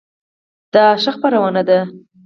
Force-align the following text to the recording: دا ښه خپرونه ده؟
دا 0.73 0.85
ښه 1.01 1.11
خپرونه 1.15 1.61
ده؟ 1.69 1.79